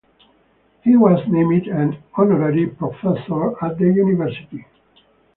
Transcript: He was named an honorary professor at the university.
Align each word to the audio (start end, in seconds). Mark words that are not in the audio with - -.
He 0.83 0.97
was 0.97 1.23
named 1.27 1.67
an 1.67 2.01
honorary 2.15 2.65
professor 2.65 3.51
at 3.63 3.77
the 3.77 3.85
university. 3.85 4.65